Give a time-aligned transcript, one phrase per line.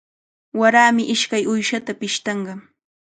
[0.59, 2.53] Warami ishkay uyshata pishtanqa.